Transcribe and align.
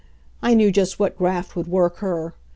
I 0.41 0.55
knew 0.55 0.71
just 0.71 0.97
what 0.97 1.15
graft 1.15 1.55
would 1.55 1.67
work 1.67 1.97
her. 1.97 2.33